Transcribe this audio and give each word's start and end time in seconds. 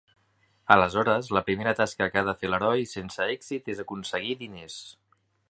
Aleshores, 0.75 1.29
la 1.37 1.43
primera 1.49 1.73
tasca 1.81 2.07
que 2.15 2.21
ha 2.21 2.25
de 2.31 2.35
fer 2.41 2.51
l'heroi 2.51 2.89
sense 2.95 3.29
èxit 3.35 3.71
és 3.75 3.85
aconseguir 3.85 4.35
diners. 4.43 4.81